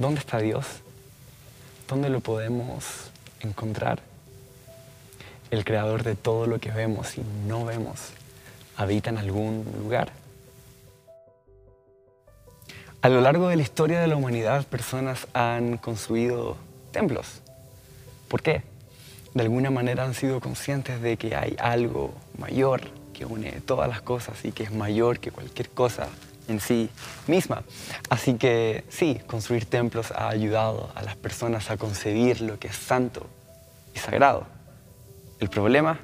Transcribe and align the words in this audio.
¿dónde 0.00 0.20
está 0.20 0.38
Dios? 0.38 0.66
¿Dónde 1.86 2.08
lo 2.08 2.20
podemos 2.20 3.10
encontrar? 3.40 4.00
El 5.50 5.64
creador 5.64 6.04
de 6.04 6.14
todo 6.14 6.46
lo 6.46 6.58
que 6.58 6.70
vemos 6.70 7.18
y 7.18 7.22
no 7.46 7.66
vemos 7.66 8.12
habita 8.76 9.10
en 9.10 9.18
algún 9.18 9.66
lugar. 9.78 10.12
A 13.02 13.08
lo 13.10 13.20
largo 13.20 13.48
de 13.48 13.56
la 13.56 13.62
historia 13.62 14.00
de 14.00 14.06
la 14.06 14.16
humanidad, 14.16 14.66
personas 14.66 15.26
han 15.34 15.76
construido 15.76 16.56
templos. 16.92 17.40
¿Por 18.28 18.42
qué? 18.42 18.62
De 19.34 19.42
alguna 19.42 19.70
manera 19.70 20.04
han 20.04 20.14
sido 20.14 20.40
conscientes 20.40 21.02
de 21.02 21.18
que 21.18 21.36
hay 21.36 21.56
algo 21.58 22.14
mayor 22.38 22.82
que 23.12 23.26
une 23.26 23.60
todas 23.60 23.88
las 23.88 24.00
cosas 24.00 24.44
y 24.46 24.52
que 24.52 24.62
es 24.62 24.72
mayor 24.72 25.20
que 25.20 25.30
cualquier 25.30 25.68
cosa 25.68 26.08
en 26.50 26.60
sí 26.60 26.90
misma. 27.26 27.62
Así 28.08 28.34
que 28.34 28.84
sí, 28.88 29.20
construir 29.26 29.64
templos 29.64 30.10
ha 30.10 30.28
ayudado 30.28 30.90
a 30.94 31.02
las 31.02 31.16
personas 31.16 31.70
a 31.70 31.76
concebir 31.76 32.40
lo 32.40 32.58
que 32.58 32.68
es 32.68 32.76
santo 32.76 33.26
y 33.94 33.98
sagrado. 33.98 34.46
El 35.38 35.48
problema, 35.48 35.98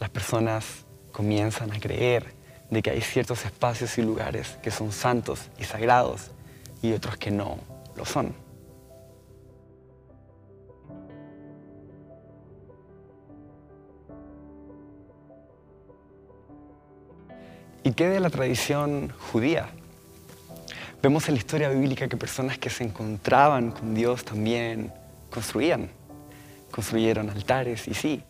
las 0.00 0.10
personas 0.10 0.64
comienzan 1.12 1.72
a 1.72 1.78
creer 1.78 2.34
de 2.70 2.82
que 2.82 2.90
hay 2.90 3.02
ciertos 3.02 3.44
espacios 3.44 3.98
y 3.98 4.02
lugares 4.02 4.58
que 4.62 4.70
son 4.70 4.92
santos 4.92 5.40
y 5.58 5.64
sagrados 5.64 6.30
y 6.80 6.92
otros 6.92 7.16
que 7.18 7.30
no 7.30 7.58
lo 7.96 8.04
son. 8.04 8.34
¿Y 17.84 17.92
qué 17.92 18.08
de 18.08 18.20
la 18.20 18.30
tradición 18.30 19.12
judía? 19.32 19.68
Vemos 21.02 21.26
en 21.26 21.34
la 21.34 21.38
historia 21.38 21.68
bíblica 21.68 22.06
que 22.06 22.16
personas 22.16 22.56
que 22.56 22.70
se 22.70 22.84
encontraban 22.84 23.72
con 23.72 23.92
Dios 23.92 24.24
también 24.24 24.92
construían. 25.30 25.90
Construyeron 26.70 27.28
altares 27.28 27.88
y 27.88 27.94
sí, 27.94 28.22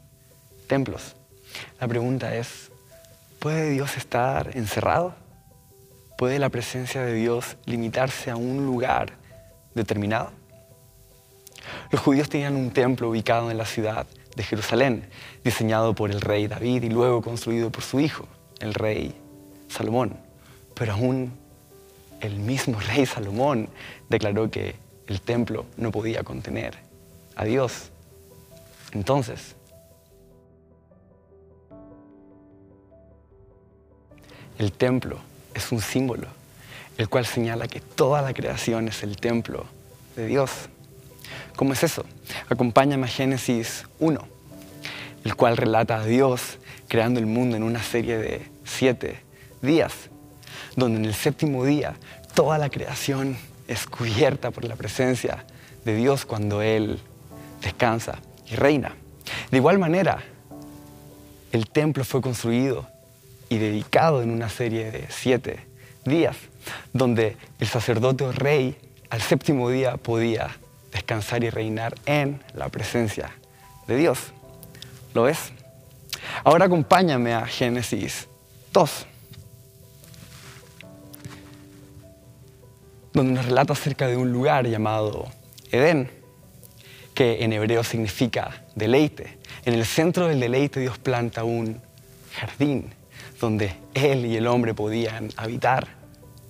templos. 0.69 1.17
La 1.78 1.86
pregunta 1.86 2.34
es, 2.34 2.70
¿puede 3.41 3.69
Dios 3.69 3.98
estar 3.98 4.56
encerrado? 4.56 5.14
¿Puede 6.16 6.39
la 6.39 6.48
presencia 6.48 7.03
de 7.03 7.12
Dios 7.12 7.59
limitarse 7.66 8.31
a 8.31 8.37
un 8.37 8.64
lugar 8.64 9.12
determinado? 9.75 10.31
Los 11.91 12.00
judíos 12.00 12.31
tenían 12.31 12.56
un 12.56 12.70
templo 12.70 13.11
ubicado 13.11 13.50
en 13.50 13.59
la 13.59 13.66
ciudad 13.66 14.06
de 14.34 14.42
Jerusalén, 14.44 15.11
diseñado 15.44 15.94
por 15.94 16.11
el 16.11 16.22
rey 16.22 16.47
David 16.47 16.84
y 16.84 16.89
luego 16.89 17.20
construido 17.20 17.70
por 17.70 17.83
su 17.83 18.00
hijo, 18.00 18.27
el 18.59 18.72
rey 18.72 19.14
Salomón. 19.73 20.17
Pero 20.75 20.92
aún 20.92 21.33
el 22.20 22.37
mismo 22.37 22.78
rey 22.95 23.06
Salomón 23.06 23.69
declaró 24.09 24.51
que 24.51 24.77
el 25.06 25.20
templo 25.20 25.67
no 25.77 25.91
podía 25.91 26.23
contener 26.23 26.78
a 27.37 27.45
Dios. 27.45 27.91
Entonces, 28.93 29.56
el 34.59 34.72
templo 34.72 35.19
es 35.55 35.72
un 35.72 35.81
símbolo, 35.81 36.28
el 36.99 37.09
cual 37.09 37.27
señala 37.27 37.69
que 37.69 37.81
toda 37.81 38.22
la 38.22 38.33
creación 38.33 38.89
es 38.89 39.03
el 39.03 39.16
templo 39.16 39.66
de 40.16 40.27
Dios. 40.27 40.50
¿Cómo 41.56 41.72
es 41.72 41.83
eso? 41.83 42.04
Acompáñame 42.49 43.06
a 43.06 43.09
Génesis 43.09 43.87
1, 43.99 44.21
el 45.25 45.34
cual 45.34 45.56
relata 45.56 45.99
a 45.99 46.04
Dios 46.04 46.59
creando 46.89 47.19
el 47.19 47.27
mundo 47.27 47.56
en 47.56 47.62
una 47.62 47.83
serie 47.83 48.19
de 48.19 48.47
siete 48.65 49.21
días, 49.62 49.93
donde 50.77 50.99
en 50.99 51.05
el 51.06 51.15
séptimo 51.15 51.65
día 51.65 51.95
toda 52.34 52.59
la 52.59 52.69
creación 52.69 53.37
es 53.69 53.87
cubierta 53.87 54.50
por 54.50 54.65
la 54.65 54.77
presencia 54.77 55.45
de 55.84 55.95
Dios 55.95 56.27
cuando 56.27 56.62
Él 56.62 57.00
descansa 57.62 58.19
y 58.51 58.56
reina. 58.56 58.95
De 59.51 59.56
igual 59.59 59.78
manera, 59.78 60.22
el 61.53 61.69
templo 61.69 62.05
fue 62.05 62.21
construido 62.21 62.87
y 63.49 63.59
dedicado 63.59 64.22
en 64.22 64.31
una 64.31 64.49
serie 64.49 64.91
de 64.91 65.06
siete 65.11 65.67
días, 66.05 66.37
donde 66.93 67.37
el 67.61 67.69
sacerdote 67.69 68.25
o 68.25 68.33
rey 68.33 68.77
al 69.11 69.21
séptimo 69.21 69.69
día 69.69 69.97
podía 69.97 70.56
descansar 70.91 71.45
y 71.45 71.51
reinar 71.51 71.95
en 72.06 72.43
la 72.55 72.69
presencia 72.69 73.31
de 73.87 73.97
Dios. 73.97 74.19
¿Lo 75.15 75.25
ves? 75.25 75.53
Ahora 76.45 76.67
acompáñame 76.67 77.34
a 77.34 77.47
Génesis 77.47 78.28
2. 78.72 79.06
Donde 83.12 83.33
nos 83.33 83.47
relata 83.47 83.73
acerca 83.73 84.06
de 84.06 84.17
un 84.17 84.33
lugar 84.33 84.67
llamado 84.67 85.28
Edén, 85.71 86.11
que 87.15 87.45
en 87.45 87.53
hebreo 87.53 87.84
significa 87.84 88.65
deleite. 88.75 89.39
En 89.65 89.75
el 89.75 89.84
centro 89.84 90.28
del 90.28 90.41
deleite 90.41 90.81
Dios 90.81 90.99
planta 90.99 91.45
un 91.45 91.81
jardín 92.34 92.91
donde 93.41 93.75
Él 93.95 94.27
y 94.27 94.37
el 94.37 94.47
hombre 94.47 94.75
podían 94.75 95.31
habitar 95.37 95.89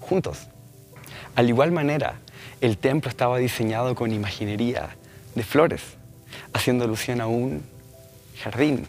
juntos. 0.01 0.49
Al 1.35 1.49
igual 1.49 1.73
manera, 1.73 2.17
el 2.61 2.79
templo 2.79 3.09
estaba 3.09 3.39
diseñado 3.39 3.95
con 3.95 4.13
imaginería 4.13 4.91
de 5.35 5.43
flores, 5.43 5.83
haciendo 6.53 6.85
alusión 6.85 7.21
a 7.21 7.27
un 7.27 7.63
jardín. 8.43 8.87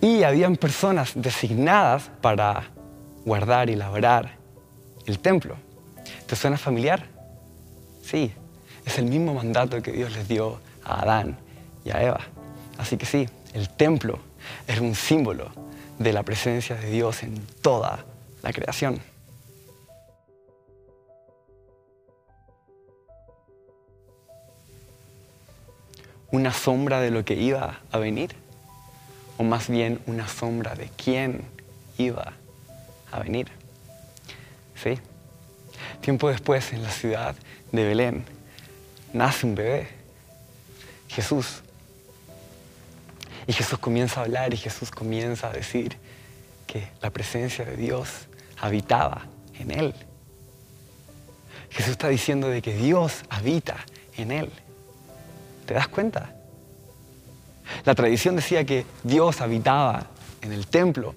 Y 0.00 0.22
habían 0.22 0.56
personas 0.56 1.12
designadas 1.14 2.10
para 2.20 2.64
guardar 3.24 3.68
y 3.70 3.76
labrar 3.76 4.32
el 5.06 5.18
templo. 5.18 5.56
¿Te 6.26 6.34
suena 6.34 6.58
familiar? 6.58 7.06
Sí, 8.02 8.32
es 8.84 8.98
el 8.98 9.06
mismo 9.06 9.32
mandato 9.32 9.80
que 9.80 9.92
Dios 9.92 10.12
les 10.12 10.26
dio 10.26 10.60
a 10.84 11.02
Adán 11.02 11.38
y 11.84 11.90
a 11.90 12.02
Eva. 12.02 12.20
Así 12.78 12.96
que 12.96 13.06
sí, 13.06 13.28
el 13.54 13.68
templo 13.68 14.18
es 14.66 14.80
un 14.80 14.94
símbolo 14.94 15.50
de 15.98 16.12
la 16.12 16.24
presencia 16.24 16.74
de 16.76 16.90
Dios 16.90 17.22
en 17.22 17.46
toda 17.62 18.04
la 18.42 18.52
creación. 18.52 19.00
Una 26.32 26.52
sombra 26.52 27.00
de 27.00 27.12
lo 27.12 27.24
que 27.24 27.34
iba 27.34 27.80
a 27.92 27.98
venir, 27.98 28.34
o 29.38 29.44
más 29.44 29.68
bien 29.68 30.00
una 30.06 30.26
sombra 30.26 30.74
de 30.74 30.90
quién 30.96 31.42
iba 31.98 32.32
a 33.12 33.20
venir. 33.20 33.48
¿Sí? 34.74 34.98
Tiempo 36.00 36.28
después, 36.28 36.72
en 36.72 36.82
la 36.82 36.90
ciudad 36.90 37.34
de 37.72 37.84
Belén, 37.84 38.24
nace 39.12 39.46
un 39.46 39.54
bebé, 39.54 39.88
Jesús. 41.08 41.62
Y 43.46 43.52
Jesús 43.52 43.78
comienza 43.78 44.20
a 44.20 44.24
hablar 44.24 44.52
y 44.52 44.56
Jesús 44.56 44.90
comienza 44.90 45.48
a 45.48 45.52
decir 45.52 45.96
que 46.66 46.88
la 47.00 47.10
presencia 47.10 47.64
de 47.64 47.76
Dios 47.76 48.08
habitaba 48.60 49.26
en 49.58 49.70
él. 49.70 49.94
Jesús 51.70 51.92
está 51.92 52.08
diciendo 52.08 52.48
de 52.48 52.62
que 52.62 52.74
Dios 52.74 53.22
habita 53.28 53.76
en 54.16 54.32
él. 54.32 54.50
¿Te 55.66 55.74
das 55.74 55.88
cuenta? 55.88 56.34
La 57.84 57.94
tradición 57.94 58.36
decía 58.36 58.64
que 58.64 58.86
Dios 59.02 59.40
habitaba 59.40 60.06
en 60.40 60.52
el 60.52 60.66
templo 60.66 61.14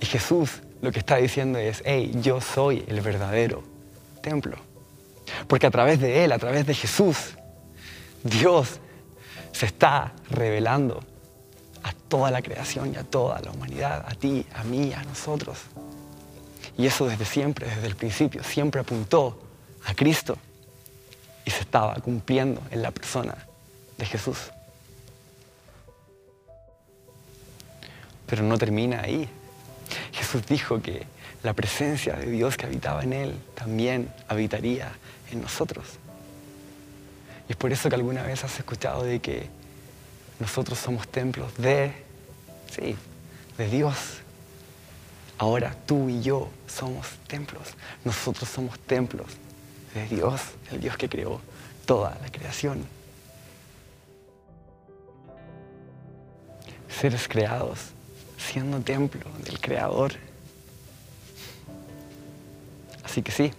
y 0.00 0.06
Jesús 0.06 0.62
lo 0.82 0.92
que 0.92 0.98
está 0.98 1.16
diciendo 1.16 1.58
es, 1.58 1.82
hey, 1.84 2.12
yo 2.20 2.40
soy 2.40 2.84
el 2.88 3.00
verdadero 3.00 3.73
templo. 4.24 4.56
Porque 5.46 5.66
a 5.66 5.70
través 5.70 6.00
de 6.00 6.24
Él, 6.24 6.32
a 6.32 6.38
través 6.38 6.66
de 6.66 6.74
Jesús, 6.74 7.36
Dios 8.22 8.80
se 9.52 9.66
está 9.66 10.12
revelando 10.30 11.00
a 11.82 11.92
toda 11.92 12.30
la 12.30 12.40
creación 12.40 12.94
y 12.94 12.96
a 12.96 13.04
toda 13.04 13.40
la 13.40 13.50
humanidad, 13.50 14.04
a 14.08 14.14
ti, 14.14 14.46
a 14.54 14.64
mí, 14.64 14.92
a 14.94 15.02
nosotros. 15.04 15.58
Y 16.76 16.86
eso 16.86 17.06
desde 17.06 17.26
siempre, 17.26 17.68
desde 17.68 17.86
el 17.86 17.94
principio, 17.94 18.42
siempre 18.42 18.80
apuntó 18.80 19.38
a 19.84 19.94
Cristo 19.94 20.36
y 21.44 21.50
se 21.50 21.60
estaba 21.60 21.94
cumpliendo 21.96 22.62
en 22.70 22.82
la 22.82 22.90
persona 22.90 23.36
de 23.98 24.06
Jesús. 24.06 24.38
Pero 28.26 28.42
no 28.42 28.56
termina 28.56 29.02
ahí. 29.02 29.28
Jesús 30.12 30.46
dijo 30.46 30.80
que 30.80 31.06
la 31.44 31.52
presencia 31.52 32.16
de 32.16 32.30
Dios 32.30 32.56
que 32.56 32.64
habitaba 32.64 33.02
en 33.02 33.12
Él 33.12 33.38
también 33.54 34.10
habitaría 34.28 34.90
en 35.30 35.42
nosotros. 35.42 35.84
Y 37.48 37.52
es 37.52 37.56
por 37.56 37.70
eso 37.70 37.90
que 37.90 37.94
alguna 37.94 38.22
vez 38.22 38.42
has 38.44 38.58
escuchado 38.58 39.02
de 39.04 39.20
que 39.20 39.46
nosotros 40.40 40.78
somos 40.78 41.06
templos 41.06 41.54
de, 41.58 41.92
sí, 42.74 42.96
de 43.58 43.68
Dios. 43.68 43.94
Ahora 45.36 45.76
tú 45.84 46.08
y 46.08 46.22
yo 46.22 46.48
somos 46.66 47.08
templos. 47.26 47.74
Nosotros 48.04 48.48
somos 48.48 48.78
templos 48.78 49.26
de 49.94 50.06
Dios, 50.08 50.40
el 50.72 50.80
Dios 50.80 50.96
que 50.96 51.10
creó 51.10 51.42
toda 51.84 52.16
la 52.22 52.30
creación. 52.30 52.86
Seres 56.88 57.28
creados, 57.28 57.80
siendo 58.38 58.80
templo 58.80 59.28
del 59.44 59.60
Creador. 59.60 60.14
Así 63.14 63.22
que 63.22 63.30
sí, 63.30 63.52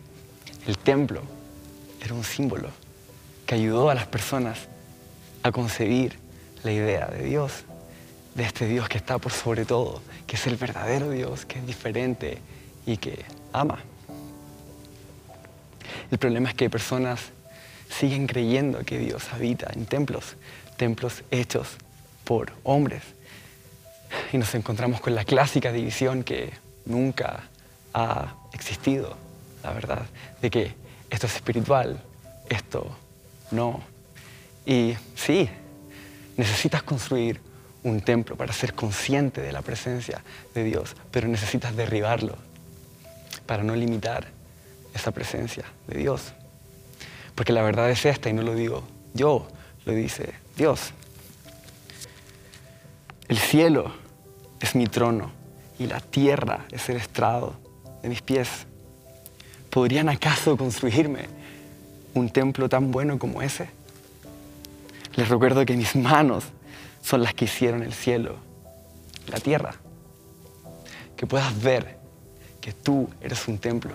el 0.67 0.77
templo 0.77 1.21
era 2.03 2.13
un 2.13 2.25
símbolo 2.25 2.67
que 3.45 3.55
ayudó 3.55 3.89
a 3.89 3.95
las 3.95 4.05
personas 4.05 4.67
a 5.43 5.53
concebir 5.53 6.19
la 6.65 6.73
idea 6.73 7.05
de 7.05 7.23
Dios, 7.23 7.63
de 8.33 8.43
este 8.43 8.67
Dios 8.67 8.89
que 8.89 8.97
está 8.97 9.17
por 9.17 9.31
sobre 9.31 9.63
todo, 9.63 10.01
que 10.27 10.35
es 10.35 10.45
el 10.45 10.57
verdadero 10.57 11.09
Dios, 11.09 11.45
que 11.45 11.59
es 11.59 11.65
diferente 11.65 12.39
y 12.85 12.97
que 12.97 13.23
ama. 13.53 13.79
El 16.11 16.17
problema 16.17 16.49
es 16.49 16.55
que 16.55 16.69
personas 16.69 17.21
siguen 17.89 18.27
creyendo 18.27 18.79
que 18.79 18.99
Dios 18.99 19.23
habita 19.31 19.71
en 19.73 19.85
templos, 19.85 20.35
templos 20.75 21.23
hechos 21.31 21.77
por 22.25 22.51
hombres. 22.65 23.03
Y 24.33 24.37
nos 24.37 24.53
encontramos 24.53 24.99
con 24.99 25.15
la 25.15 25.23
clásica 25.23 25.71
división 25.71 26.25
que 26.25 26.51
nunca 26.85 27.43
ha 27.93 28.35
existido, 28.51 29.23
la 29.65 29.73
verdad, 29.73 30.05
de 30.41 30.51
que 30.51 30.75
esto 31.09 31.25
es 31.25 31.35
espiritual, 31.35 31.99
esto 32.49 32.95
no. 33.49 33.81
Y 34.63 34.93
sí, 35.15 35.49
necesitas 36.37 36.83
construir 36.83 37.41
un 37.83 38.01
templo 38.01 38.35
para 38.35 38.53
ser 38.53 38.75
consciente 38.75 39.41
de 39.41 39.51
la 39.51 39.63
presencia 39.63 40.21
de 40.53 40.63
Dios, 40.63 40.95
pero 41.09 41.27
necesitas 41.27 41.75
derribarlo 41.75 42.35
para 43.47 43.63
no 43.63 43.75
limitar 43.75 44.27
esa 44.93 45.11
presencia 45.11 45.65
de 45.87 45.97
Dios. 45.97 46.33
Porque 47.33 47.51
la 47.51 47.63
verdad 47.63 47.89
es 47.89 48.05
esta 48.05 48.29
y 48.29 48.33
no 48.33 48.43
lo 48.43 48.53
digo 48.53 48.83
yo, 49.15 49.47
lo 49.85 49.93
dice 49.93 50.33
Dios. 50.55 50.91
El 53.27 53.39
cielo 53.39 53.95
es 54.59 54.75
mi 54.75 54.85
trono 54.85 55.31
y 55.79 55.87
la 55.87 55.99
tierra 55.99 56.65
es 56.71 56.87
el 56.89 56.97
estrado 56.97 57.55
de 58.03 58.09
mis 58.09 58.21
pies. 58.21 58.67
¿Podrían 59.75 60.07
acaso 60.07 60.55
construirme 60.55 61.25
un 62.13 62.29
templo 62.29 62.69
tan 62.69 62.93
bueno 62.93 63.19
como 63.19 63.41
ese? 63.41 63.67
Les 65.15 65.27
recuerdo 65.27 65.65
que 65.65 65.75
mis 65.75 65.97
manos 65.97 66.45
son 67.01 67.21
las 67.21 67.33
que 67.33 67.43
hicieron 67.43 67.83
el 67.83 67.91
cielo, 67.91 68.37
la 69.27 69.37
tierra. 69.37 69.75
Que 71.17 71.27
puedas 71.27 71.61
ver 71.61 71.97
que 72.61 72.71
tú 72.71 73.09
eres 73.19 73.49
un 73.49 73.57
templo. 73.57 73.91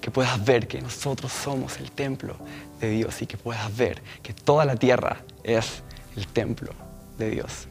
Que 0.00 0.12
puedas 0.12 0.44
ver 0.44 0.68
que 0.68 0.80
nosotros 0.80 1.32
somos 1.32 1.80
el 1.80 1.90
templo 1.90 2.36
de 2.80 2.90
Dios 2.90 3.20
y 3.20 3.26
que 3.26 3.36
puedas 3.36 3.76
ver 3.76 4.00
que 4.22 4.32
toda 4.32 4.64
la 4.64 4.76
tierra 4.76 5.22
es 5.42 5.82
el 6.14 6.28
templo 6.28 6.70
de 7.18 7.30
Dios. 7.30 7.66